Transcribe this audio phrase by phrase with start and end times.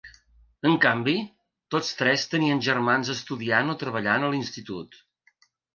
[0.69, 1.13] En canvi,
[1.75, 5.03] tots tres tenien germans estudiant o treballant a l’institut.